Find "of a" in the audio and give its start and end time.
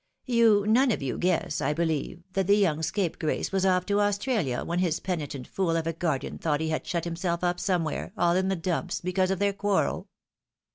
5.75-5.93